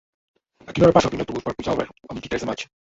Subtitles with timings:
[0.65, 2.71] A quina hora passa el primer autobús per Puigdàlber el vint-i-tres de maig?